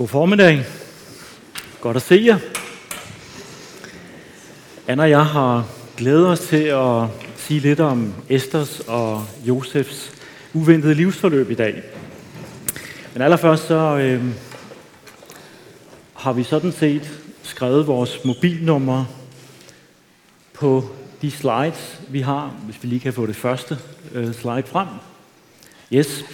[0.00, 0.64] God formiddag.
[1.80, 2.38] Godt at se jer.
[4.86, 7.04] Anna og jeg har glædet os til at
[7.36, 10.12] sige lidt om Esters og Josefs
[10.54, 11.82] uventede livsforløb i dag.
[13.12, 14.24] Men allerførst så øh,
[16.14, 19.04] har vi sådan set skrevet vores mobilnummer
[20.54, 20.90] på
[21.22, 23.78] de slides, vi har, hvis vi lige kan få det første
[24.12, 24.88] øh, slide frem.
[25.92, 26.24] Yes.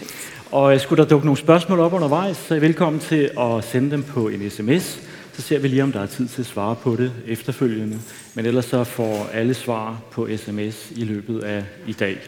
[0.50, 3.64] Og øh, skulle der dukke nogle spørgsmål op undervejs, så er I velkommen til at
[3.64, 5.00] sende dem på en sms.
[5.32, 7.98] Så ser vi lige, om der er tid til at svare på det efterfølgende.
[8.34, 12.18] Men ellers så får alle svar på sms i løbet af i dag.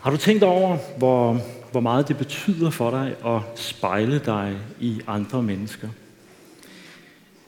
[0.00, 1.40] Har du tænkt over, hvor,
[1.70, 5.88] hvor meget det betyder for dig at spejle dig i andre mennesker?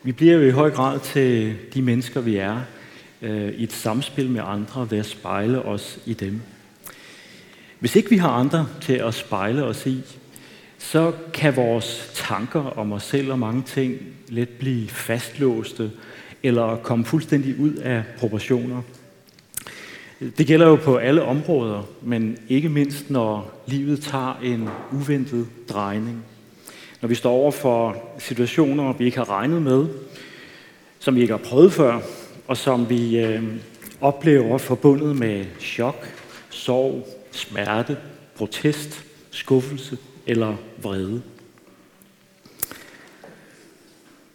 [0.03, 2.61] Vi bliver jo i høj grad til de mennesker, vi er,
[3.23, 6.41] øh, i et samspil med andre ved at spejle os i dem.
[7.79, 10.03] Hvis ikke vi har andre til at spejle os i,
[10.79, 13.99] så kan vores tanker om os selv og mange ting
[14.29, 15.91] let blive fastlåste
[16.43, 18.83] eller komme fuldstændig ud af proportioner.
[20.39, 26.25] Det gælder jo på alle områder, men ikke mindst når livet tager en uventet drejning.
[27.01, 29.87] Når vi står over for situationer, vi ikke har regnet med,
[30.99, 32.01] som vi ikke har prøvet før,
[32.51, 33.43] og som vi øh,
[34.01, 36.09] oplever forbundet med chok,
[36.49, 37.97] sorg, smerte,
[38.37, 41.23] protest, skuffelse eller vrede.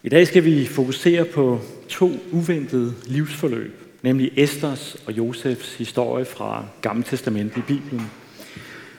[0.02, 6.64] I dag skal vi fokusere på to uventede livsforløb, nemlig Esters og Josefs historie fra
[6.80, 8.10] Gamle Testament i Bibelen.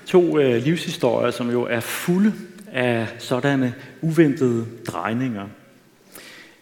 [0.06, 2.34] To øh, livshistorier, som jo er fulde
[2.72, 5.48] af sådanne uventede drejninger.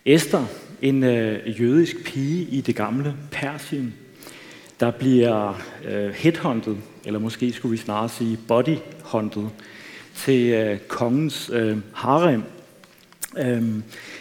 [0.06, 0.46] Esther,
[0.86, 3.94] en øh, jødisk pige i det gamle Persien,
[4.80, 9.48] der bliver øh, headhunted, eller måske skulle vi snarere sige bodyhunted,
[10.16, 12.44] til øh, kongens øh, harem,
[13.38, 13.64] øh,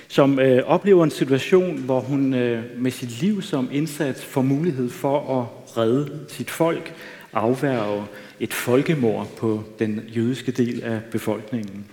[0.08, 4.90] som øh, oplever en situation, hvor hun øh, med sit liv som indsats får mulighed
[4.90, 6.94] for at redde sit folk,
[7.32, 8.04] afværge
[8.40, 11.86] et folkemord på den jødiske del af befolkningen.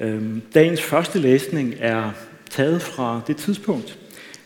[0.00, 0.22] Øh,
[0.54, 2.10] dagens første læsning er
[2.54, 3.98] taget fra det tidspunkt,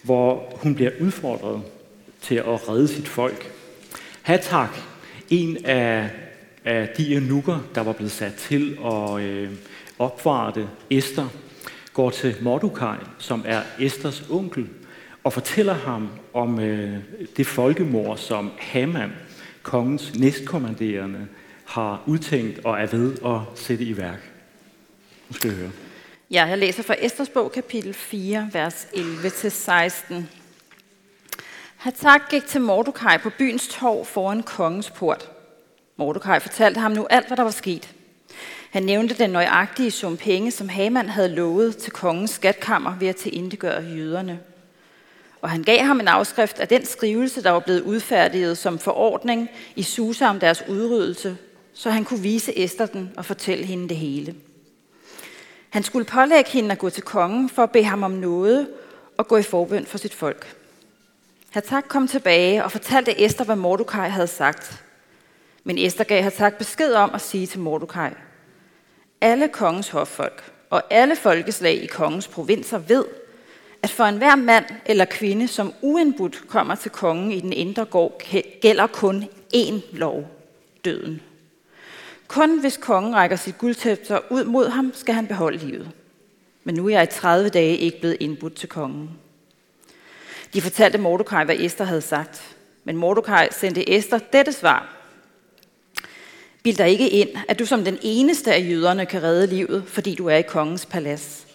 [0.02, 1.62] hvor hun bliver udfordret
[2.20, 3.52] til at redde sit folk.
[4.22, 4.76] Hatak,
[5.30, 6.10] en af,
[6.64, 9.50] af de eunukker, der var blevet sat til at øh,
[9.98, 11.28] opvarte Esther,
[11.92, 14.68] går til Mordukaj, som er Esters onkel,
[15.24, 16.98] og fortæller ham om øh,
[17.36, 19.12] det folkemord, som Haman,
[19.62, 21.26] kongens næstkommanderende,
[21.64, 24.30] har udtænkt og er ved at sætte i værk.
[25.28, 25.70] Nu skal vi høre.
[26.30, 30.14] Ja, jeg læser fra Esters bog, kapitel 4, vers 11-16.
[31.76, 35.30] Hatak gik til Mordecai på byens torv foran kongens port.
[35.96, 37.94] Mordecai fortalte ham nu alt, hvad der var sket.
[38.70, 43.16] Han nævnte den nøjagtige sum penge, som Haman havde lovet til kongens skatkammer ved at
[43.16, 44.40] tilindegøre jøderne.
[45.42, 49.48] Og han gav ham en afskrift af den skrivelse, der var blevet udfærdiget som forordning
[49.76, 51.36] i Susa om deres udryddelse,
[51.74, 54.34] så han kunne vise Esther den og fortælle hende det hele.
[55.70, 58.68] Han skulle pålægge hende at gå til kongen for at bede ham om noget
[59.16, 60.56] og gå i forbøn for sit folk.
[61.50, 64.84] Hatak kom tilbage og fortalte Esther, hvad Mordecai havde sagt.
[65.64, 68.10] Men Esther gav Hatak besked om at sige til Mordecai,
[69.20, 73.04] alle kongens hoffolk og alle folkeslag i kongens provinser ved,
[73.82, 78.22] at for enhver mand eller kvinde, som uindbudt kommer til kongen i den indre gård,
[78.60, 79.24] gælder kun
[79.54, 80.28] én lov,
[80.84, 81.22] døden.
[82.28, 85.90] Kun hvis kongen rækker sit guldtæpter ud mod ham, skal han beholde livet.
[86.64, 89.10] Men nu er jeg i 30 dage ikke blevet indbudt til kongen.
[90.54, 92.56] De fortalte Mordecai, hvad Esther havde sagt.
[92.84, 94.94] Men Mordecai sendte Esther dette svar.
[96.62, 100.14] Bild dig ikke ind, at du som den eneste af jøderne kan redde livet, fordi
[100.14, 101.46] du er i kongens palads.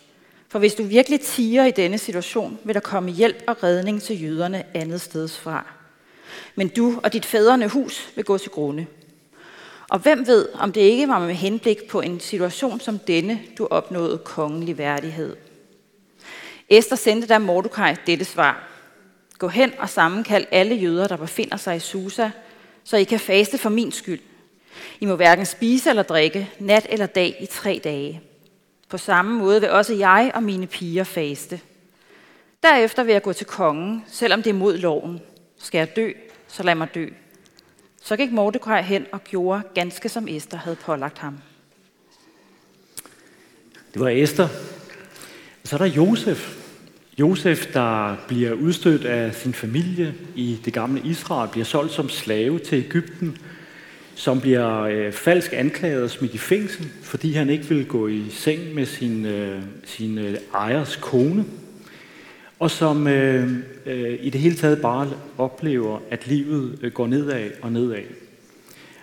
[0.50, 4.24] For hvis du virkelig tiger i denne situation, vil der komme hjælp og redning til
[4.24, 5.66] jøderne andet steds fra.
[6.56, 8.86] Men du og dit fædrene hus vil gå til grunde.
[9.90, 13.68] Og hvem ved, om det ikke var med henblik på en situation som denne, du
[13.72, 15.36] opnåede kongelig værdighed.
[16.70, 18.70] Esther sendte da Mordecai dette svar.
[19.38, 22.30] Gå hen og sammenkald alle jøder, der befinder sig i Susa,
[22.84, 24.20] så I kan faste for min skyld.
[25.00, 28.22] I må hverken spise eller drikke, nat eller dag i tre dage.
[28.90, 31.60] På samme måde vil også jeg og mine piger faste.
[32.64, 35.22] Derefter vil jeg gå til kongen, selvom det er mod loven.
[35.58, 36.12] Skal jeg dø,
[36.48, 37.08] så lad mig dø.
[38.06, 41.38] Så gik Mordecai hen og gjorde ganske som Esther havde pålagt ham.
[43.94, 44.48] Det var Esther.
[45.64, 46.58] Og så er der Josef.
[47.20, 52.60] Josef, der bliver udstødt af sin familie i det gamle Israel, bliver solgt som slave
[52.60, 53.38] til Ægypten.
[54.16, 58.30] som bliver øh, falsk anklaget og smidt i fængsel, fordi han ikke ville gå i
[58.30, 61.46] seng med sin, øh, sin øh, ejers kone,
[62.60, 63.50] og som øh,
[63.86, 68.04] øh, i det hele taget bare oplever, at livet øh, går nedad og nedad.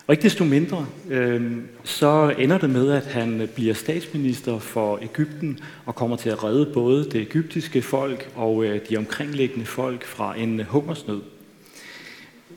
[0.07, 5.59] Og ikke desto mindre, øh, så ender det med, at han bliver statsminister for Ægypten
[5.87, 10.39] og kommer til at redde både det egyptiske folk og øh, de omkringliggende folk fra
[10.39, 11.21] en hungersnød.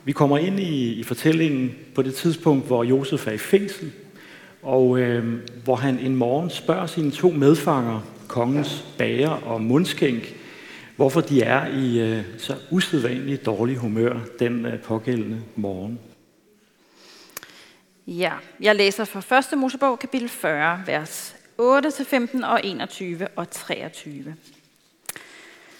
[0.04, 3.92] Vi kommer ind i, i fortællingen på det tidspunkt, hvor Josef er i fængsel,
[4.62, 5.24] og øh,
[5.64, 10.34] hvor han en morgen spørger sine to medfanger, kongens bager og mundskænk,
[10.96, 16.00] hvorfor de er i øh, så usædvanligt dårlig humør den øh, pågældende morgen.
[18.06, 19.58] Ja, jeg læser fra 1.
[19.58, 24.36] Mosebog, kapitel 40, vers 8-15 og 21 og 23.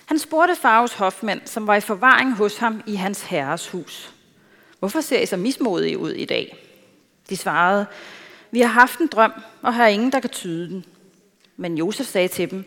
[0.05, 4.15] Han spurgte Faros hofmænd, som var i forvaring hos ham i hans herres hus.
[4.79, 6.57] Hvorfor ser I så mismodige ud i dag?
[7.31, 7.87] De svarede,
[8.51, 9.33] vi har haft en drøm,
[9.63, 10.85] og har ingen, der kan tyde den.
[11.57, 12.65] Men Josef sagde til dem,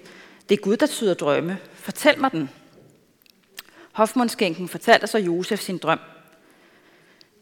[0.50, 1.58] det er Gud, der tyder drømme.
[1.88, 2.50] Fortæl mig den.
[3.92, 6.00] Hofmundskænken fortalte så Josef sin drøm.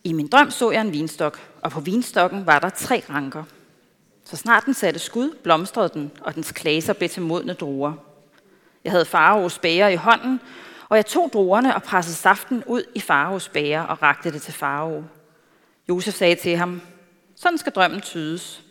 [0.03, 3.43] I min drøm så jeg en vinstok, og på vinstokken var der tre ranker.
[4.25, 7.93] Så snart den satte skud, blomstrede den, og dens klaser blev til modne druer.
[8.83, 10.39] Jeg havde faraos bæger i hånden,
[10.89, 14.53] og jeg tog druerne og pressede saften ud i faraos bæger og rakte det til
[14.53, 15.03] farao.
[15.89, 16.81] Josef sagde til ham,
[17.35, 18.61] sådan skal drømmen tydes.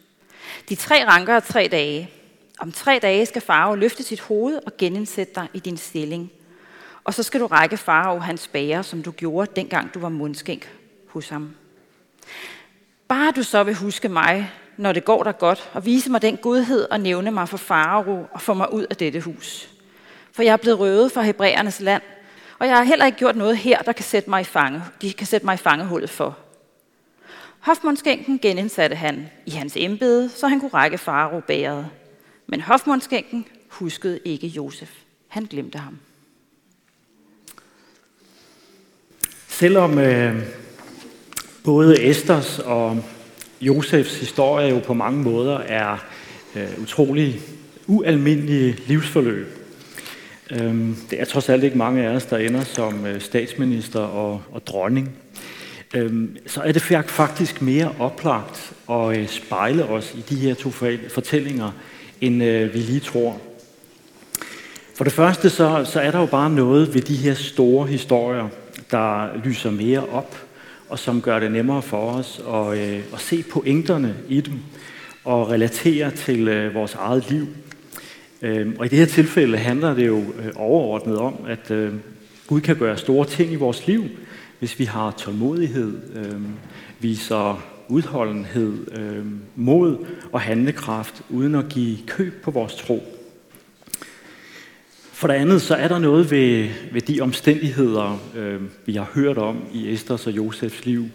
[0.68, 2.10] De tre ranker er tre dage.
[2.58, 6.32] Om tre dage skal farao løfte sit hoved og genindsætte dig i din stilling.
[7.04, 10.68] Og så skal du række farao hans bager, som du gjorde, dengang du var mundskænk
[11.08, 11.54] hos ham.
[13.08, 16.36] Bare du så vil huske mig, når det går dig godt, og vise mig den
[16.36, 19.68] godhed og nævne mig for farao og få mig ud af dette hus.
[20.32, 22.02] For jeg er blevet røvet fra hebræernes land,
[22.58, 24.82] og jeg har heller ikke gjort noget her, der kan sætte mig i fange.
[25.02, 26.36] De kan sætte mig i fangehullet for.
[27.60, 31.90] Hofmundskænken genindsatte han i hans embede, så han kunne række farao bæret.
[32.46, 34.90] Men hofmundskænken huskede ikke Josef.
[35.28, 35.98] Han glemte ham.
[39.48, 40.42] Selvom øh,
[41.64, 43.04] både Esters og
[43.60, 45.98] Josefs historie jo på mange måder er
[46.56, 47.40] øh, utrolig
[47.86, 49.46] ualmindelige livsforløb,
[50.50, 54.42] øh, det er trods alt ikke mange af os, der ender som øh, statsminister og,
[54.52, 55.10] og dronning,
[55.94, 60.70] øh, så er det faktisk mere oplagt at øh, spejle os i de her to
[61.08, 61.70] fortællinger,
[62.20, 63.40] end øh, vi lige tror.
[64.94, 68.48] For det første så, så er der jo bare noget ved de her store historier,
[68.90, 70.36] der lyser mere op,
[70.88, 74.54] og som gør det nemmere for os at, øh, at se pointerne i dem
[75.24, 77.46] og relatere til øh, vores eget liv.
[78.42, 81.92] Øh, og i det her tilfælde handler det jo øh, overordnet om, at øh,
[82.46, 84.04] Gud kan gøre store ting i vores liv,
[84.58, 86.40] hvis vi har tålmodighed, øh,
[87.00, 89.24] viser udholdenhed, øh,
[89.56, 93.02] mod og handlekraft, uden at give køb på vores tro.
[95.12, 99.38] For det andet, så er der noget ved, ved de omstændigheder, øh, vi har hørt
[99.38, 101.08] om i Esters og Josefs liv,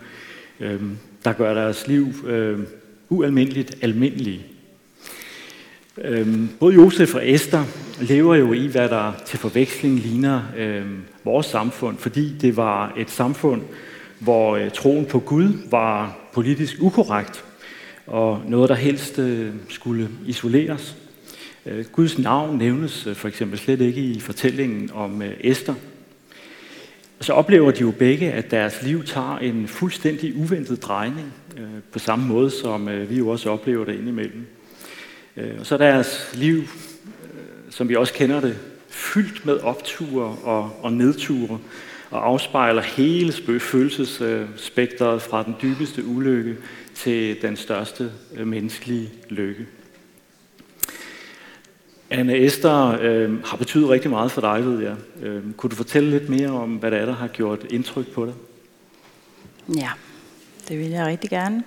[0.59, 0.81] øh,
[1.25, 2.59] der gør deres liv øh,
[3.09, 4.45] ualmindeligt almindelige.
[6.01, 7.65] Øh, både Josef og Esther
[8.01, 10.85] lever jo i, hvad der til forveksling ligner øh,
[11.23, 13.61] vores samfund, fordi det var et samfund,
[14.19, 17.43] hvor øh, troen på Gud var politisk ukorrekt,
[18.07, 20.95] og noget, der helst øh, skulle isoleres.
[21.65, 25.73] Øh, Guds navn nævnes øh, for eksempel slet ikke i fortællingen om øh, Esther.
[27.21, 31.99] Så oplever de jo begge, at deres liv tager en fuldstændig uventet drejning, øh, på
[31.99, 34.47] samme måde som øh, vi jo også oplever det indimellem.
[35.37, 36.63] Øh, og så er deres liv,
[37.69, 38.57] som vi også kender det,
[38.89, 41.59] fyldt med opture og, og nedture,
[42.11, 46.57] og afspejler hele følelsesspektret fra den dybeste ulykke
[46.95, 49.67] til den største øh, menneskelige lykke.
[52.09, 54.95] Anne Esther øh, har betydet rigtig meget for dig, ved jeg.
[55.21, 58.25] Øh, kunne du fortælle lidt mere om, hvad det er, der har gjort indtryk på
[58.25, 58.33] dig?
[59.77, 59.89] Ja,
[60.67, 61.63] det vil jeg rigtig gerne.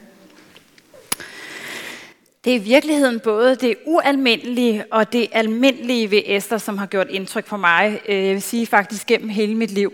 [2.44, 7.06] Det er i virkeligheden både det ualmindelige og det almindelige ved Esther, som har gjort
[7.11, 9.92] indtryk på mig, øh, jeg vil sige faktisk gennem hele mit liv.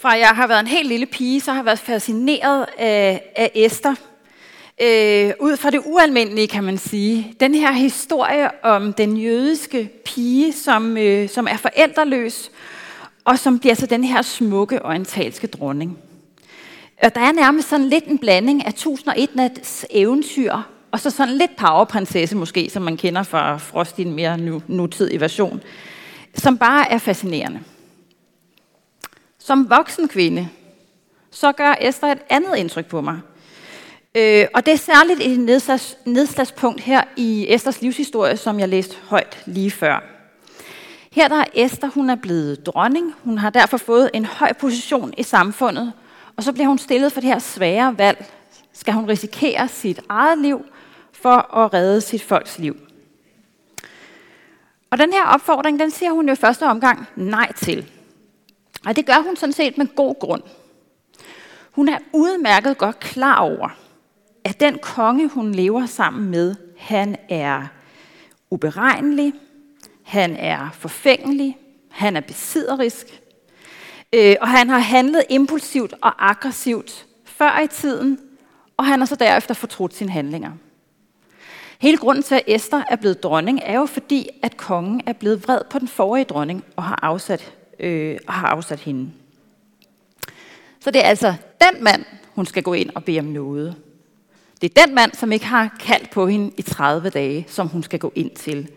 [0.00, 3.50] Fra jeg har været en helt lille pige, så har jeg været fascineret af, af
[3.54, 3.94] Esther–
[4.80, 7.34] øh, ud fra det ualmindelige, kan man sige.
[7.40, 12.50] Den her historie om den jødiske pige, som, øh, som er forældreløs,
[13.24, 15.98] og som bliver så den her smukke orientalske dronning.
[17.02, 20.56] Og der er nærmest sådan lidt en blanding af 1001 nats eventyr,
[20.92, 24.62] og så sådan lidt powerprinsesse måske, som man kender fra Frost i en mere nu,
[24.66, 25.60] nutidig version,
[26.34, 27.60] som bare er fascinerende.
[29.42, 30.48] Som voksen kvinde,
[31.30, 33.20] så gør Esther et andet indtryk på mig.
[34.14, 38.96] Øh, og det er særligt et nedslags, nedslagspunkt her i Esters livshistorie, som jeg læste
[39.08, 40.02] højt lige før.
[41.12, 43.14] Her der er Esther, hun er blevet dronning.
[43.24, 45.92] Hun har derfor fået en høj position i samfundet.
[46.36, 48.26] Og så bliver hun stillet for det her svære valg.
[48.72, 50.66] Skal hun risikere sit eget liv
[51.12, 52.76] for at redde sit folks liv?
[54.90, 57.90] Og den her opfordring, den siger hun jo i første omgang nej til.
[58.86, 60.42] Og det gør hun sådan set med god grund.
[61.72, 63.68] Hun er udmærket godt klar over,
[64.44, 67.66] at den konge, hun lever sammen med, han er
[68.50, 69.34] uberegnelig,
[70.02, 71.58] han er forfængelig,
[71.90, 73.06] han er besidderisk,
[74.12, 78.18] øh, og han har handlet impulsivt og aggressivt før i tiden,
[78.76, 80.52] og han har så derefter fortrudt sine handlinger.
[81.78, 85.42] Hele grunden til, at Esther er blevet dronning, er jo fordi, at kongen er blevet
[85.48, 89.10] vred på den forrige dronning og har afsat, øh, og har afsat hende.
[90.80, 93.76] Så det er altså den mand, hun skal gå ind og bede om noget.
[94.60, 97.82] Det er den mand, som ikke har kaldt på hende i 30 dage, som hun
[97.82, 98.68] skal gå ind til.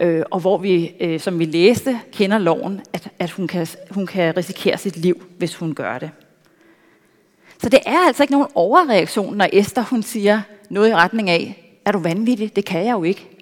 [0.00, 4.06] Øh, og hvor vi, øh, som vi læste, kender loven, at, at hun, kan, hun
[4.06, 6.10] kan risikere sit liv, hvis hun gør det.
[7.62, 11.64] Så det er altså ikke nogen overreaktion, når Esther hun siger noget i retning af,
[11.84, 12.56] er du vanvittig?
[12.56, 13.37] Det kan jeg jo ikke.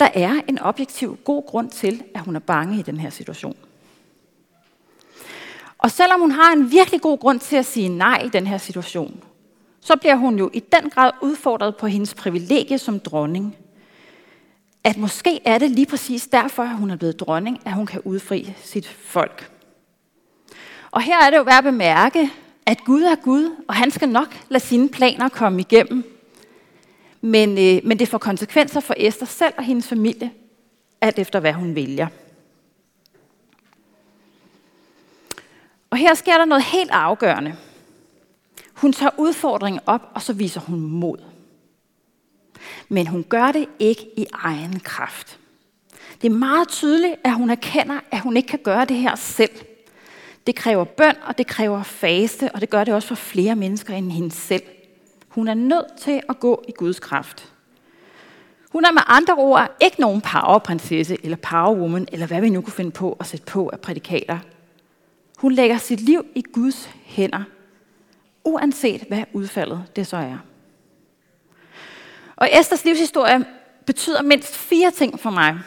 [0.00, 3.56] Der er en objektiv god grund til, at hun er bange i den her situation.
[5.78, 8.58] Og selvom hun har en virkelig god grund til at sige nej i den her
[8.58, 9.24] situation,
[9.80, 13.56] så bliver hun jo i den grad udfordret på hendes privilegie som dronning.
[14.84, 18.00] At måske er det lige præcis derfor, at hun er blevet dronning, at hun kan
[18.04, 19.50] udfri sit folk.
[20.90, 22.30] Og her er det jo værd at bemærke,
[22.66, 26.19] at Gud er Gud, og han skal nok lade sine planer komme igennem.
[27.20, 30.30] Men, øh, men det får konsekvenser for Esther selv og hendes familie,
[31.00, 32.06] alt efter hvad hun vælger.
[35.90, 37.56] Og her sker der noget helt afgørende.
[38.74, 41.18] Hun tager udfordringen op, og så viser hun mod.
[42.88, 45.38] Men hun gør det ikke i egen kraft.
[46.22, 49.50] Det er meget tydeligt, at hun erkender, at hun ikke kan gøre det her selv.
[50.46, 53.94] Det kræver bøn, og det kræver faste, og det gør det også for flere mennesker
[53.94, 54.62] end hende selv.
[55.30, 57.52] Hun er nødt til at gå i Guds kraft.
[58.70, 62.72] Hun er med andre ord ikke nogen powerprinsesse eller powerwoman, eller hvad vi nu kunne
[62.72, 64.38] finde på at sætte på af prædikater.
[65.38, 67.42] Hun lægger sit liv i Guds hænder,
[68.44, 70.38] uanset hvad udfaldet det så er.
[72.36, 73.44] Og Esters livshistorie
[73.86, 75.58] betyder mindst fire ting for mig.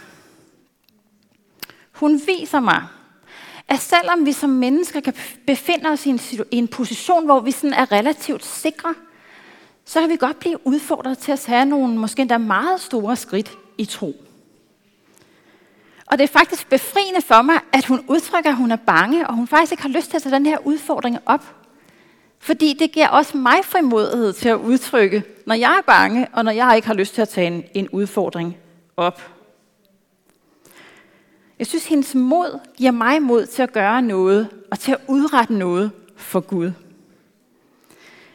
[1.91, 2.83] Hun viser mig,
[3.67, 5.13] at selvom vi som mennesker kan
[5.47, 6.19] befinde os i en,
[6.51, 8.93] i en position, hvor vi sådan er relativt sikre,
[9.85, 13.51] så kan vi godt blive udfordret til at tage nogle måske endda meget store skridt
[13.77, 14.15] i tro.
[16.05, 19.35] Og det er faktisk befriende for mig, at hun udtrykker, at hun er bange, og
[19.35, 21.55] hun faktisk ikke har lyst til at tage den her udfordring op.
[22.39, 26.51] Fordi det giver også mig frimodighed til at udtrykke, når jeg er bange, og når
[26.51, 28.57] jeg ikke har lyst til at tage en, en udfordring
[28.97, 29.21] op.
[31.59, 35.53] Jeg synes, hendes mod giver mig mod til at gøre noget, og til at udrette
[35.53, 36.71] noget for Gud.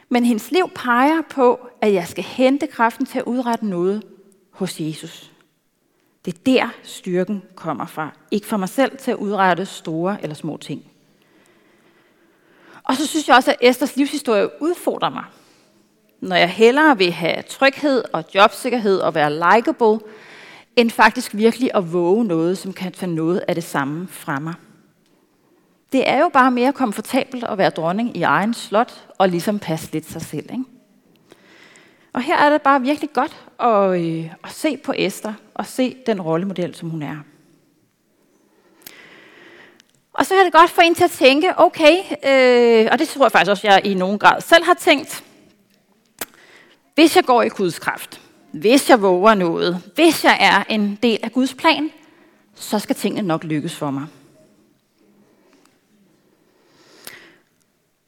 [0.09, 4.03] Men hendes liv peger på, at jeg skal hente kraften til at udrette noget
[4.51, 5.31] hos Jesus.
[6.25, 8.11] Det er der styrken kommer fra.
[8.31, 10.83] Ikke fra mig selv til at udrette store eller små ting.
[12.83, 15.23] Og så synes jeg også, at Esters livshistorie udfordrer mig.
[16.21, 19.99] Når jeg hellere vil have tryghed og jobsikkerhed og være likable,
[20.75, 24.53] end faktisk virkelig at våge noget, som kan tage noget af det samme fra mig.
[25.91, 29.91] Det er jo bare mere komfortabelt at være dronning i egen slot og ligesom passe
[29.91, 30.51] lidt sig selv.
[30.51, 30.63] Ikke?
[32.13, 35.95] Og her er det bare virkelig godt at, øh, at se på Esther og se
[36.05, 37.17] den rollemodel, som hun er.
[40.13, 41.95] Og så er det godt for en til at tænke, okay,
[42.27, 45.23] øh, og det tror jeg faktisk også, jeg i nogen grad selv har tænkt,
[46.95, 51.19] hvis jeg går i Guds kraft, hvis jeg våger noget, hvis jeg er en del
[51.23, 51.89] af Guds plan,
[52.55, 54.07] så skal tingene nok lykkes for mig.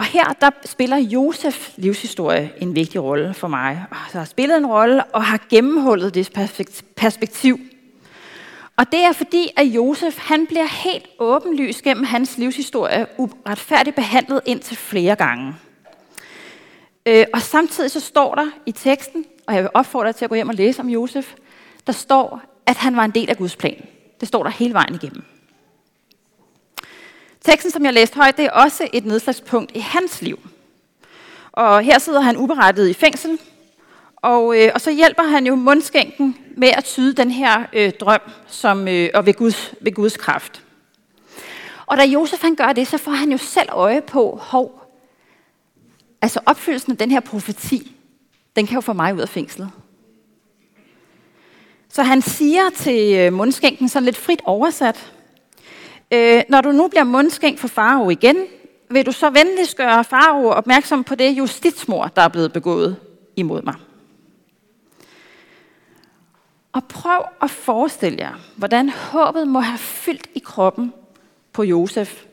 [0.02, 3.86] Og her der spiller Josef livshistorie en vigtig rolle for mig.
[3.92, 6.30] Og har spillet en rolle og har gennemhullet det
[6.96, 7.60] perspektiv.
[8.78, 14.42] Og det er fordi, at Josef han bliver helt åbenlyst gennem hans livshistorie uretfærdigt behandlet
[14.46, 15.54] indtil flere gange.
[17.06, 20.30] Øh, og samtidig så står der i teksten, og jeg vil opfordre dig til at
[20.30, 21.34] gå hjem og læse om Josef,
[21.88, 23.86] der står, at han var en del af Guds plan.
[24.20, 25.24] Det står der hele vejen igennem.
[27.46, 30.40] Teksten, som jeg læste højt, det er også et nedslagspunkt i hans liv.
[31.52, 33.40] Og her sidder han uberettet i fængsel,
[34.16, 38.20] og, øh, og så hjælper han jo mundskænken med at tyde den her øh, drøm
[38.48, 40.62] som, øh, og ved Guds, ved Guds kraft.
[41.86, 44.82] Og da Josef han gør det, så får han jo selv øje på, hov,
[46.22, 47.96] altså opfyldelsen af den her profeti,
[48.56, 49.72] den kan jo få mig ud af fængslet.
[51.90, 55.12] Så han siger til øh, mundskænken, sådan lidt frit oversat,
[56.12, 58.38] øh, når du nu bliver mundskænk for farao igen,
[58.90, 62.96] vil du så venligst gøre farao opmærksom på det justitsmor, der er blevet begået
[63.36, 63.76] imod mig.
[66.74, 70.94] Og prøv at forestille jer, hvordan håbet må have fyldt i kroppen
[71.54, 72.26] på Josef,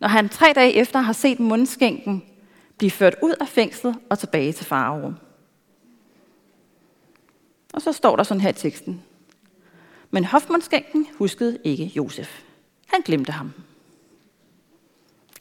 [0.00, 2.22] når han tre dage efter har set mundskænken
[2.78, 5.12] blive ført ud af fængslet og tilbage til farao.
[7.72, 9.02] Og så står der sådan her i teksten.
[10.10, 12.42] Men hofmundskænken huskede ikke Josef.
[12.92, 13.52] Han glemte ham.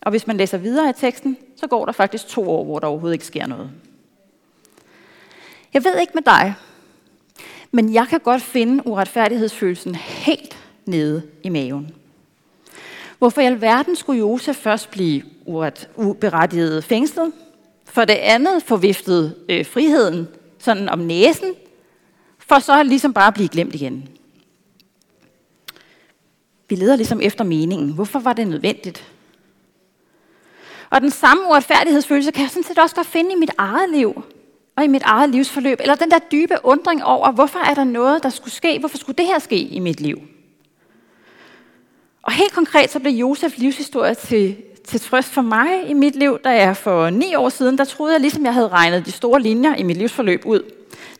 [0.01, 2.87] Og hvis man læser videre i teksten, så går der faktisk to år, hvor der
[2.87, 3.71] overhovedet ikke sker noget.
[5.73, 6.55] Jeg ved ikke med dig,
[7.71, 11.95] men jeg kan godt finde uretfærdighedsfølelsen helt nede i maven.
[13.17, 17.31] Hvorfor i alverden skulle Josef først blive uret, uberettiget fængslet?
[17.85, 20.27] For det andet forviftede øh, friheden
[20.59, 21.53] sådan om næsen,
[22.39, 24.09] for så ligesom bare at blive glemt igen.
[26.71, 27.91] Vi leder ligesom efter meningen.
[27.91, 29.07] Hvorfor var det nødvendigt?
[30.89, 34.23] Og den samme uretfærdighedsfølelse kan jeg sådan set også godt finde i mit eget liv
[34.75, 35.79] og i mit eget livsforløb.
[35.81, 38.79] Eller den der dybe undring over, hvorfor er der noget, der skulle ske?
[38.79, 40.21] Hvorfor skulle det her ske i mit liv?
[42.21, 46.39] Og helt konkret så blev Josef livshistorie til, til trøst for mig i mit liv,
[46.43, 49.41] da jeg for ni år siden, der troede jeg ligesom, jeg havde regnet de store
[49.41, 50.61] linjer i mit livsforløb ud.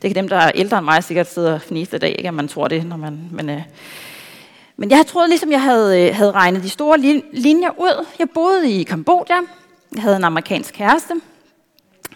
[0.02, 2.28] Det kan dem, der er ældre end mig, sikkert sidde og fnise i dag, ikke
[2.28, 3.30] at man tror det, når man...
[3.32, 3.62] Men, øh,
[4.82, 6.98] men jeg troede ligesom, jeg havde, øh, havde regnet de store
[7.34, 8.06] linjer ud.
[8.20, 9.36] Jeg boede i Kambodja.
[9.96, 11.14] Jeg havde en amerikansk kæreste.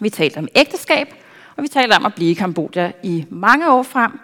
[0.00, 1.14] Vi talte om ægteskab,
[1.56, 4.20] og vi talte om at blive i Kambodja i mange år frem.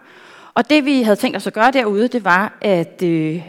[0.55, 3.43] Og det vi havde tænkt os at gøre derude, det var at, øh,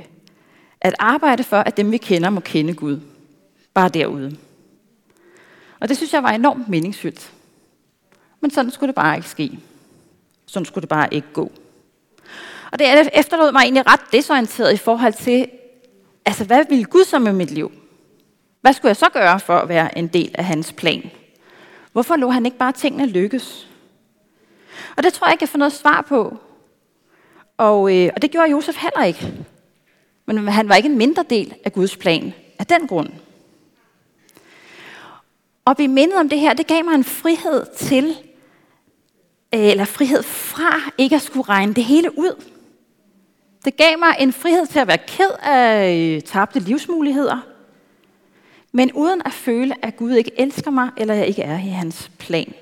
[0.82, 3.00] at arbejde for, at dem vi kender må kende Gud.
[3.74, 4.38] Bare derude.
[5.80, 7.32] Og det synes jeg var enormt meningsfyldt.
[8.42, 9.60] Men sådan skulle det bare ikke ske.
[10.46, 11.52] Sådan skulle det bare ikke gå.
[12.74, 15.48] Og det efterlod mig egentlig ret desorienteret i forhold til,
[16.26, 17.72] altså hvad ville Gud så med mit liv?
[18.62, 21.12] Hvad skulle jeg så gøre for at være en del af hans plan?
[21.92, 23.68] Hvorfor lå han ikke bare tingene lykkes?
[24.98, 26.38] Og det tror jeg ikke, jeg får noget svar på.
[27.58, 29.34] Og, øh, og det gjorde Josef heller ikke.
[30.26, 33.10] Men han var ikke en mindre del af Guds plan af den grund.
[35.66, 38.10] Og vi mindede om det her, det gav mig en frihed til,
[39.56, 42.53] øh, eller frihed fra ikke at skulle regne det hele ud.
[43.66, 47.40] Det gav mig en frihed til at være ked af øh, tabte livsmuligheder,
[48.72, 52.12] men uden at føle, at Gud ikke elsker mig, eller jeg ikke er i hans
[52.20, 52.54] plan.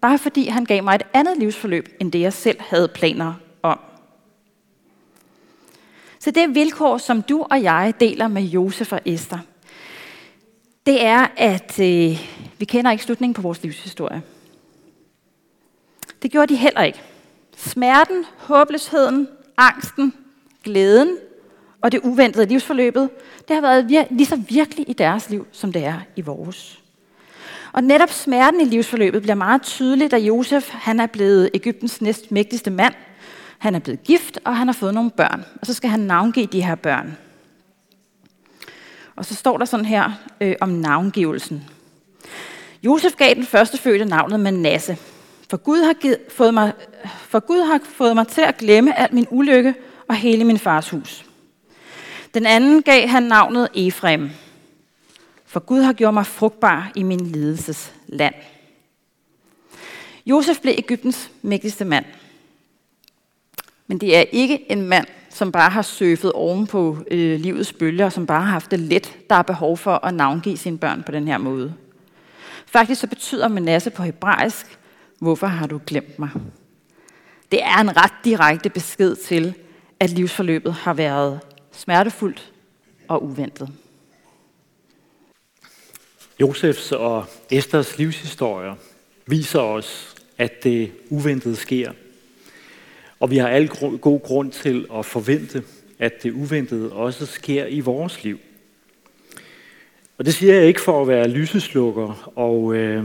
[0.00, 3.78] Bare fordi han gav mig et andet livsforløb, end det jeg selv havde planer om.
[6.18, 9.38] Så det vilkår, som du og jeg deler med Josef og Esther,
[10.86, 12.26] det er, at øh,
[12.58, 14.22] vi kender ikke slutningen på vores livshistorie.
[16.22, 17.00] Det gjorde de heller ikke.
[17.56, 20.14] Smerten, håbløsheden, angsten,
[20.66, 21.16] glæden
[21.80, 23.10] og det uventede livsforløbet,
[23.48, 26.82] det har været vir- lige så virkelig i deres liv, som det er i vores.
[27.72, 32.70] Og netop smerten i livsforløbet bliver meget tydelig, da Josef han er blevet Ægyptens næstmægtigste
[32.70, 32.94] mand.
[33.58, 35.44] Han er blevet gift, og han har fået nogle børn.
[35.60, 37.16] Og så skal han navngive de her børn.
[39.16, 41.64] Og så står der sådan her øh, om navngivelsen.
[42.82, 44.96] Josef gav den første fødte navnet Manasse.
[45.50, 46.72] For Gud, har givet, fået mig,
[47.04, 49.74] for Gud har fået mig til at glemme al min ulykke
[50.08, 51.24] og hele min fars hus.
[52.34, 54.30] Den anden gav han navnet Efraim.
[55.46, 58.34] For Gud har gjort mig frugtbar i min lidelses land.
[60.26, 62.04] Josef blev Ægyptens mægtigste mand.
[63.86, 68.04] Men det er ikke en mand, som bare har surfet oven på øh, livets bølger,
[68.04, 71.02] og som bare har haft det let, der er behov for at navngive sine børn
[71.02, 71.74] på den her måde.
[72.66, 74.78] Faktisk så betyder Manasse på hebraisk,
[75.18, 76.30] hvorfor har du glemt mig?
[77.52, 79.54] Det er en ret direkte besked til,
[80.00, 81.40] at livsforløbet har været
[81.72, 82.52] smertefuldt
[83.08, 83.68] og uventet.
[86.40, 88.74] Josefs og Esters livshistorier
[89.26, 91.92] viser os, at det uventede sker.
[93.20, 95.62] Og vi har al god grund til at forvente,
[95.98, 98.38] at det uventede også sker i vores liv.
[100.18, 103.04] Og det siger jeg ikke for at være lyseslukker og øh,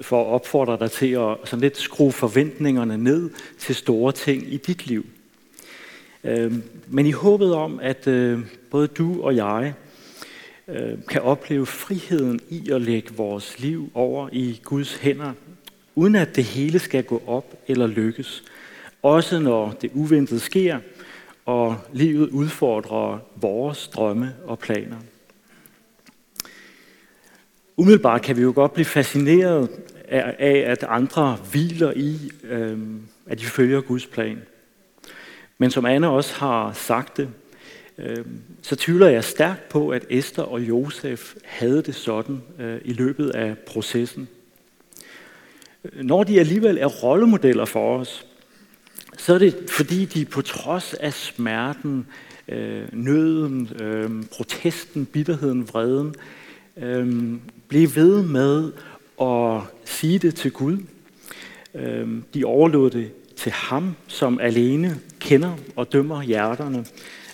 [0.00, 4.56] for at opfordre dig til at sådan lidt skrue forventningerne ned til store ting i
[4.56, 5.06] dit liv.
[6.24, 6.52] Øh,
[6.88, 9.74] men i håbet om, at øh, både du og jeg
[10.68, 15.32] øh, kan opleve friheden i at lægge vores liv over i Guds hænder,
[15.94, 18.44] uden at det hele skal gå op eller lykkes.
[19.02, 20.78] Også når det uventede sker,
[21.46, 24.96] og livet udfordrer vores drømme og planer.
[27.76, 29.68] Umiddelbart kan vi jo godt blive fascineret
[30.08, 32.78] af, at andre hviler i, øh,
[33.26, 34.42] at de følger Guds plan.
[35.64, 37.28] Men som Anne også har sagt det,
[37.98, 38.24] øh,
[38.62, 43.30] så tvivler jeg stærkt på, at Esther og Josef havde det sådan øh, i løbet
[43.30, 44.28] af processen.
[45.84, 48.26] Øh, når de alligevel er rollemodeller for os,
[49.18, 52.06] så er det fordi de på trods af smerten,
[52.48, 56.14] øh, nøden, øh, protesten, bitterheden, vreden,
[56.76, 57.34] øh,
[57.68, 58.72] blev ved med
[59.20, 60.78] at sige det til Gud.
[61.74, 66.84] Øh, de overlod det til ham, som alene kender og dømmer hjerterne,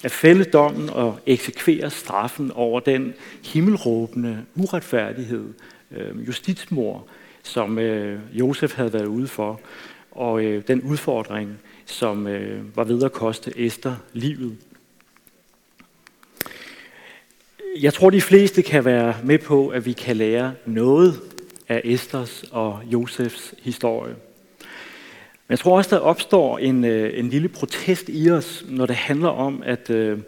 [0.03, 5.45] at fælde dommen og eksekvere straffen over den himmelråbende uretfærdighed,
[5.91, 7.07] øh, justitsmor,
[7.43, 9.61] som øh, Josef havde været ude for,
[10.11, 14.57] og øh, den udfordring, som øh, var ved at koste Esther livet.
[17.81, 21.21] Jeg tror, de fleste kan være med på, at vi kan lære noget
[21.69, 24.15] af Esters og Josefs historie.
[25.51, 28.97] Men jeg tror også, der opstår en, øh, en lille protest i os, når det
[28.97, 30.19] handler om, at, øh,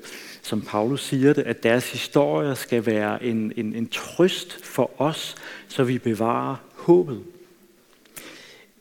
[0.42, 5.35] som Paulus siger det, at deres historier skal være en, en, en trøst for os,
[5.68, 7.20] så vi bevarer håbet.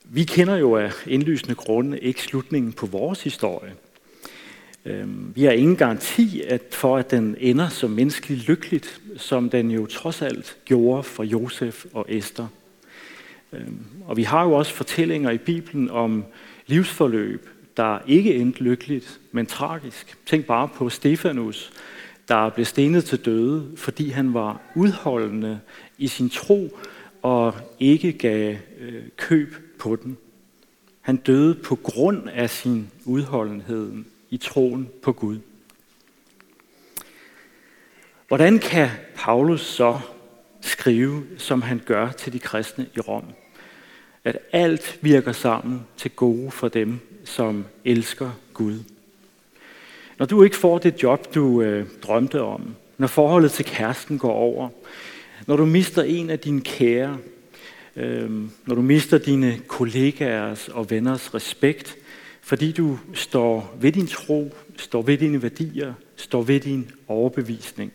[0.03, 3.73] Vi kender jo af indlysende grunde ikke slutningen på vores historie.
[4.85, 9.71] Øhm, vi har ingen garanti at for, at den ender så menneskeligt lykkeligt, som den
[9.71, 12.47] jo trods alt gjorde for Josef og Esther.
[13.53, 16.25] Øhm, og vi har jo også fortællinger i Bibelen om
[16.67, 20.17] livsforløb, der ikke endte lykkeligt, men tragisk.
[20.25, 21.73] Tænk bare på Stefanus,
[22.27, 25.59] der blev stenet til døde, fordi han var udholdende
[25.97, 26.77] i sin tro
[27.21, 30.17] og ikke gav øh, køb på den.
[31.01, 35.39] Han døde på grund af sin udholdenhed i troen på Gud.
[38.27, 39.99] Hvordan kan Paulus så
[40.61, 43.25] skrive, som han gør til de kristne i Rom?
[44.23, 48.79] At alt virker sammen til gode for dem, som elsker Gud.
[50.19, 54.33] Når du ikke får det job, du øh, drømte om, når forholdet til kæresten går
[54.33, 54.69] over,
[55.47, 57.17] når du mister en af dine kære,
[57.95, 58.31] øh,
[58.65, 61.95] når du mister dine kollegaers og venners respekt,
[62.41, 67.93] fordi du står ved din tro, står ved dine værdier, står ved din overbevisning.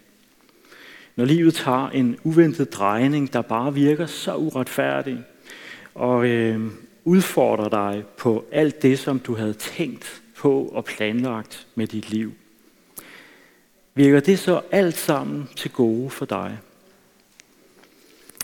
[1.16, 5.24] Når livet tager en uventet drejning, der bare virker så uretfærdig,
[5.94, 6.72] og øh,
[7.04, 12.32] udfordrer dig på alt det, som du havde tænkt på og planlagt med dit liv.
[13.94, 16.58] Virker det så alt sammen til gode for dig?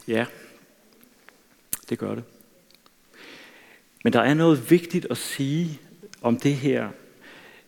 [0.09, 0.27] Ja,
[1.89, 2.25] det gør det.
[4.05, 5.81] Men der er noget vigtigt at sige
[6.23, 6.89] om det her,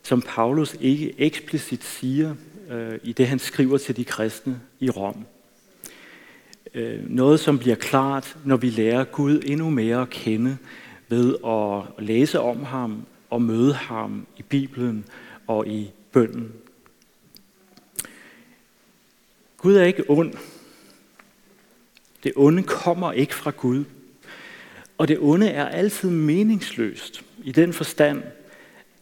[0.02, 2.34] som Paulus ikke eksplicit siger
[2.70, 5.24] øh, i det, han skriver til de kristne i Rom.
[6.74, 10.57] Øh, noget, som bliver klart, når vi lærer Gud endnu mere at kende
[11.09, 15.05] ved at læse om ham og møde ham i Bibelen
[15.46, 16.53] og i bønden.
[19.57, 20.35] Gud er ikke ond.
[22.24, 23.85] Det onde kommer ikke fra Gud.
[24.98, 28.22] Og det onde er altid meningsløst i den forstand,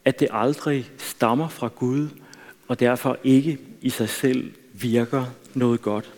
[0.04, 2.08] at det aldrig stammer fra Gud,
[2.72, 6.12] og derfor ikke i sig selv virker noget godt.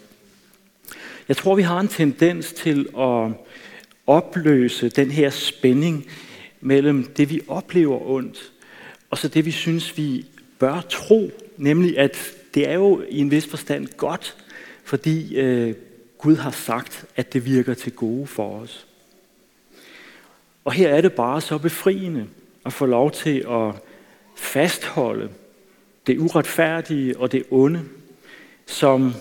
[1.29, 3.31] Jeg tror, vi har en tendens til at
[4.07, 6.07] opløse den her spænding
[6.61, 8.53] mellem det, vi oplever ondt,
[9.11, 10.27] og så det, vi synes, vi
[10.59, 12.19] bør tro, nemlig at
[12.55, 14.37] det er jo i en vis forstand godt,
[14.85, 15.75] fordi øh,
[16.19, 18.87] Gud har sagt, at det virker til gode for os.
[20.65, 22.27] Og her er det bare så befriende
[22.67, 23.73] at få lov til at
[24.37, 25.31] fastholde
[26.07, 27.85] det uretfærdige og det onde,
[28.67, 29.15] som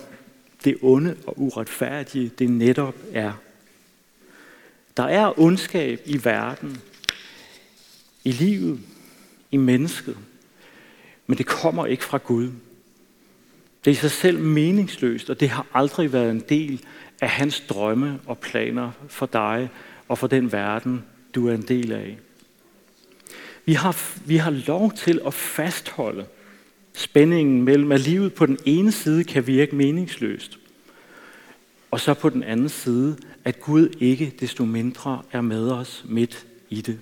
[0.64, 3.32] det onde og uretfærdige det netop er.
[4.96, 6.80] Der er ondskab i verden,
[8.24, 8.80] i livet,
[9.50, 10.16] i mennesket,
[11.26, 12.50] men det kommer ikke fra Gud.
[13.84, 16.84] Det er i sig selv meningsløst, og det har aldrig været en del
[17.20, 19.68] af hans drømme og planer for dig
[20.08, 22.18] og for den verden, du er en del af.
[23.64, 26.26] Vi har, vi har lov til at fastholde
[26.94, 30.58] spændingen mellem, at livet på den ene side kan virke meningsløst,
[31.90, 36.46] og så på den anden side, at Gud ikke desto mindre er med os midt
[36.70, 36.98] i det.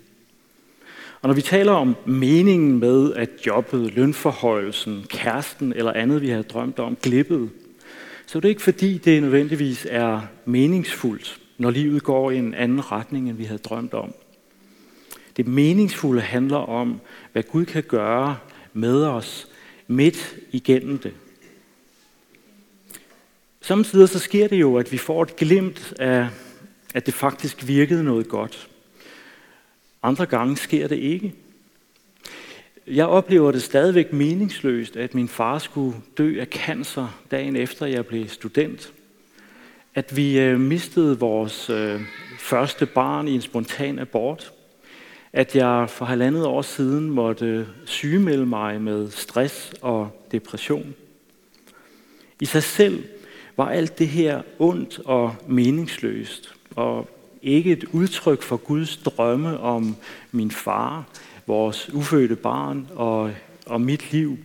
[1.22, 6.42] Og når vi taler om meningen med, at jobbet, lønforhøjelsen, kæresten eller andet, vi havde
[6.42, 7.48] drømt om, glippede,
[8.26, 12.92] så er det ikke fordi, det nødvendigvis er meningsfuldt, når livet går i en anden
[12.92, 14.14] retning, end vi havde drømt om.
[15.37, 17.00] Det meningsfulde handler om,
[17.33, 18.37] hvad Gud kan gøre
[18.72, 19.48] med os
[19.92, 21.12] midt igennem det.
[23.61, 26.28] Samtidig så sker det jo, at vi får et glimt af,
[26.94, 28.68] at det faktisk virkede noget godt.
[30.02, 31.35] Andre gange sker det ikke.
[32.87, 38.07] Jeg oplever det stadigvæk meningsløst, at min far skulle dø af cancer dagen efter jeg
[38.07, 38.92] blev student.
[39.94, 42.00] At vi øh, mistede vores øh,
[42.38, 44.52] første barn i en spontan abort.
[45.33, 50.95] At jeg for halvandet år siden måtte øh, sygemelde mig med stress og depression.
[52.40, 53.05] I sig selv
[53.57, 57.09] var alt det her ondt og meningsløst, og
[57.42, 59.97] ikke et udtryk for Guds drømme om
[60.33, 61.05] min far,
[61.47, 63.31] vores ufødte barn og,
[63.66, 64.38] og mit liv.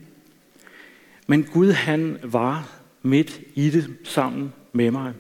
[1.27, 2.69] Men Gud han var
[3.01, 5.13] midt i det sammen med mig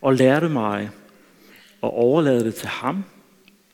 [0.00, 0.90] og lærte mig
[1.82, 3.04] at overlade det til ham,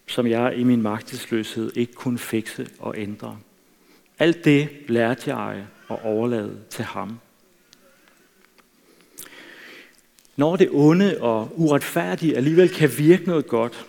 [0.09, 3.38] som jeg i min magtesløshed ikke kunne fikse og ændre.
[4.18, 7.18] Alt det lærte jeg at overlade til ham.
[10.37, 13.87] Når det onde og uretfærdige alligevel kan virke noget godt,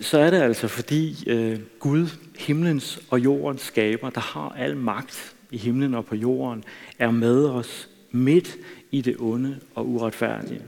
[0.00, 2.06] så er det altså fordi øh, Gud,
[2.38, 6.64] himlens og jordens skaber, der har al magt i himlen og på jorden,
[6.98, 8.56] er med os midt
[8.90, 10.62] i det onde og uretfærdige.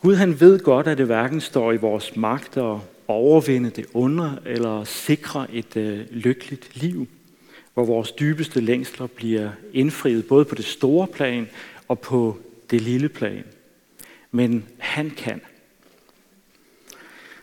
[0.00, 2.76] Gud han ved godt, at det hverken står i vores magt at
[3.08, 7.08] overvinde det onde eller sikre et øh, lykkeligt liv,
[7.74, 11.48] hvor vores dybeste længsler bliver indfriet både på det store plan
[11.88, 12.38] og på
[12.70, 13.44] det lille plan.
[14.30, 15.40] Men han kan.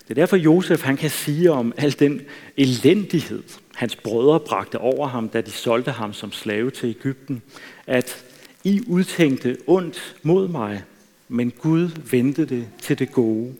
[0.07, 2.21] Det er derfor Josef han kan sige om al den
[2.57, 3.43] elendighed,
[3.75, 7.41] hans brødre bragte over ham, da de solgte ham som slave til Ægypten,
[7.87, 8.25] at
[8.63, 10.83] I udtænkte ondt mod mig,
[11.27, 13.53] men Gud vendte det til det gode.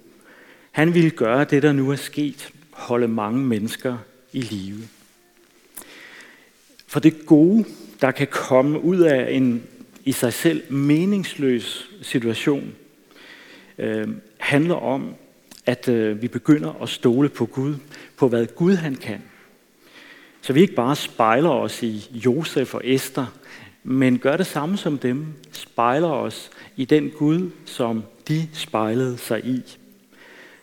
[0.76, 3.98] Han ville gøre det, der nu er sket, holde mange mennesker
[4.34, 4.82] i live.
[6.88, 7.66] For det gode,
[8.02, 9.64] der kan komme ud af en
[10.06, 12.74] i sig selv meningsløs situation,
[13.78, 14.08] øh,
[14.38, 15.14] handler om,
[15.66, 17.76] at øh, vi begynder at stole på Gud,
[18.18, 19.22] på hvad Gud han kan.
[20.42, 23.26] Så vi ikke bare spejler os i Josef og Esther,
[23.84, 29.46] men gør det samme som dem, spejler os i den Gud, som de spejlede sig
[29.46, 29.78] i.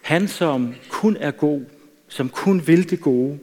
[0.03, 1.63] Han, som kun er god,
[2.09, 3.39] som kun vil det gode,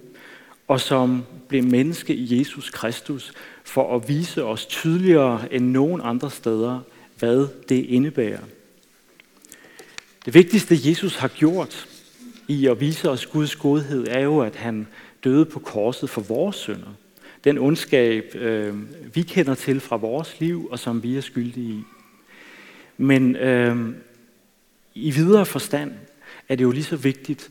[0.68, 6.32] og som blev menneske i Jesus Kristus for at vise os tydeligere end nogen andre
[6.32, 6.80] steder,
[7.20, 8.40] hvad det indebærer.
[10.26, 11.88] Det vigtigste, Jesus har gjort
[12.48, 14.88] i at vise os Guds godhed, er jo, at han
[15.24, 16.96] døde på korset for vores synder.
[17.44, 18.76] Den ondskab, øh,
[19.16, 21.84] vi kender til fra vores liv, og som vi er skyldige i.
[22.98, 23.96] Men øh,
[24.96, 25.92] i videre forstand
[26.50, 27.50] er det jo lige så vigtigt,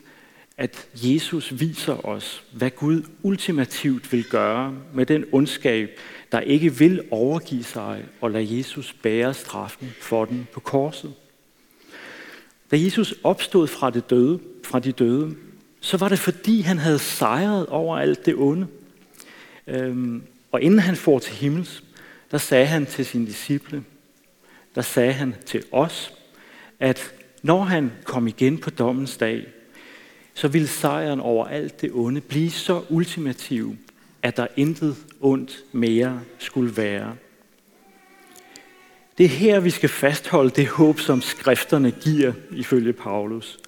[0.56, 5.90] at Jesus viser os, hvad Gud ultimativt vil gøre med den ondskab,
[6.32, 11.14] der ikke vil overgive sig og lade Jesus bære straffen for den på korset.
[12.70, 15.34] Da Jesus opstod fra, det døde, fra de døde,
[15.80, 18.66] så var det fordi, han havde sejret over alt det onde.
[19.66, 21.84] Øhm, og inden han får til himmels,
[22.30, 23.84] der sagde han til sine disciple,
[24.74, 26.12] der sagde han til os,
[26.80, 29.46] at når han kom igen på dommens dag,
[30.35, 33.77] så ville sejren over alt det onde blive så ultimativ,
[34.22, 37.16] at der intet ondt mere skulle være.
[39.18, 43.59] Det er her, vi skal fastholde det håb, som skrifterne giver, ifølge Paulus.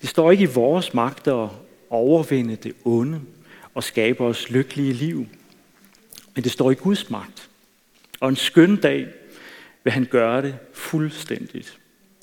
[0.00, 1.48] Det står ikke i vores magt at
[1.90, 3.20] overvinde det onde
[3.74, 5.26] og skabe os lykkelige liv.
[6.34, 7.48] Men det står i Guds magt.
[8.20, 9.06] Og en skøn dag
[9.84, 11.77] vil han gøre det fuldstændigt.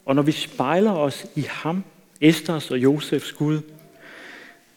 [0.06, 1.84] Og når vi spejler os i ham,
[2.22, 3.60] Esters og Josefs Gud,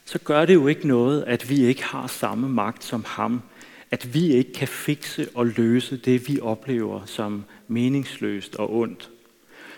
[0.05, 3.43] så gør det jo ikke noget, at vi ikke har samme magt som ham.
[3.91, 9.11] At vi ikke kan fikse og løse det, vi oplever som meningsløst og ondt.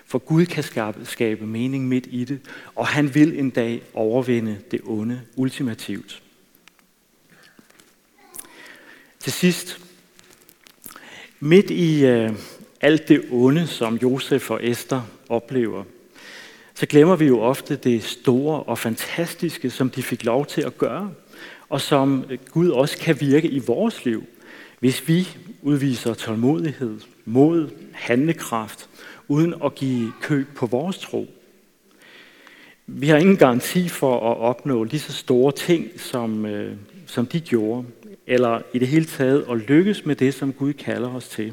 [0.07, 2.41] For Gud kan skabe, skabe mening midt i det,
[2.75, 6.23] og han vil en dag overvinde det onde ultimativt.
[9.19, 9.81] Til sidst,
[11.41, 12.33] midt i øh,
[12.81, 15.85] alt det onde, som Josef og Esther oplever,
[16.75, 20.79] så glemmer vi jo ofte det store og fantastiske, som de fik lov til at
[20.79, 21.13] gøre,
[21.69, 24.25] og som Gud også kan virke i vores liv,
[24.79, 25.29] hvis vi
[25.63, 28.89] udviser tålmodighed, mod, handlekraft,
[29.29, 31.27] uden at give køb på vores tro.
[32.87, 37.41] Vi har ingen garanti for at opnå lige så store ting, som, øh, som de
[37.41, 37.87] gjorde,
[38.27, 41.53] eller i det hele taget at lykkes med det, som Gud kalder os til.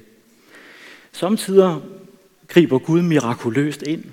[1.11, 1.81] Samtidig
[2.47, 4.03] griber Gud mirakuløst ind,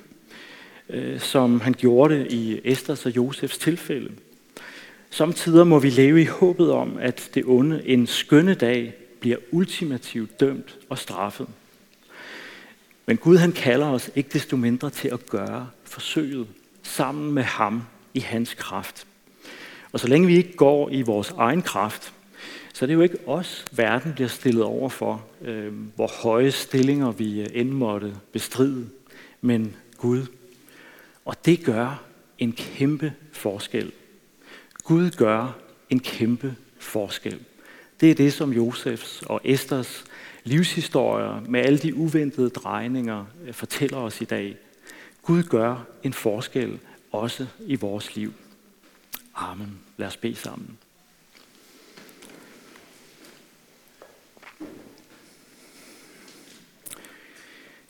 [0.90, 4.10] øh, som han gjorde det i Esters og Josefs tilfælde.
[5.10, 10.40] Samtidig må vi leve i håbet om, at det onde en skønne dag bliver ultimativt
[10.40, 11.46] dømt og straffet.
[13.06, 16.46] Men Gud han kalder os ikke desto mindre til at gøre forsøget
[16.82, 17.82] sammen med ham
[18.14, 19.06] i hans kraft.
[19.92, 22.12] Og så længe vi ikke går i vores egen kraft,
[22.74, 27.10] så det er jo ikke os, verden bliver stillet over for, øh, hvor høje stillinger
[27.10, 28.88] vi øh, end måtte bestride,
[29.40, 30.26] men Gud.
[31.24, 32.04] Og det gør
[32.38, 33.92] en kæmpe forskel.
[34.84, 35.58] Gud gør
[35.90, 37.40] en kæmpe forskel.
[38.00, 40.04] Det er det, som Josefs og Esters
[40.44, 44.56] livshistorier med alle de uventede drejninger øh, fortæller os i dag.
[45.22, 46.78] Gud gør en forskel
[47.12, 48.32] også i vores liv.
[49.34, 49.78] Amen.
[49.96, 50.78] Lad os bede sammen.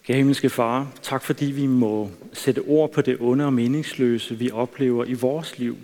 [0.06, 4.50] Kære himmelske far, tak fordi vi må sætte ord på det onde og meningsløse, vi
[4.50, 5.76] oplever i vores liv.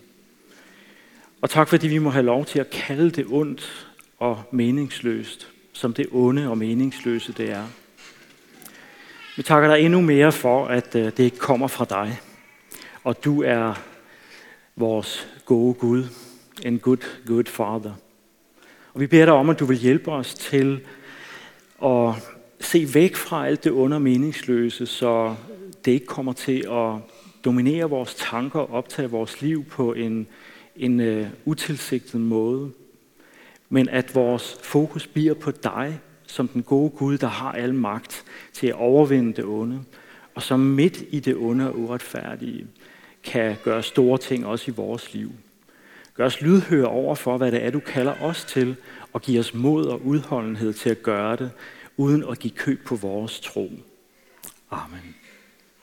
[1.41, 5.95] Og tak fordi vi må have lov til at kalde det ondt og meningsløst, som
[5.95, 7.65] det onde og meningsløse det er.
[9.37, 12.21] Vi takker dig endnu mere for, at øh, det ikke kommer fra dig,
[13.05, 13.75] og du er
[14.77, 16.05] vores gode Gud,
[16.63, 17.93] en good, good Father.
[18.95, 20.81] Og vi beder dig om, at du vil hjælpe os til
[21.85, 22.15] at
[22.61, 25.35] se væk fra alt det under meningsløse, så
[25.85, 26.95] det ikke kommer til at
[27.45, 30.27] dominere vores tanker og optage vores liv på en,
[30.77, 32.71] en uh, utilsigtet måde.
[33.69, 38.25] Men at vores fokus bliver på dig, som den gode Gud, der har al magt
[38.53, 39.81] til at overvinde det onde,
[40.35, 42.67] og som midt i det onde og uretfærdige
[43.25, 45.33] kan gøre store ting også i vores liv.
[46.15, 48.77] Gør os lydhøre over for, hvad det er, du kalder os til,
[49.13, 51.51] og giv os mod og udholdenhed til at gøre det,
[52.01, 53.71] uden at give køb på vores tro.
[54.71, 55.15] Amen.